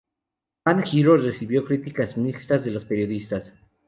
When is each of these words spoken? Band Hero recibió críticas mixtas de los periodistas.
Band 0.65 0.83
Hero 0.91 1.15
recibió 1.15 1.63
críticas 1.63 2.17
mixtas 2.17 2.63
de 2.65 2.71
los 2.71 2.85
periodistas. 2.85 3.53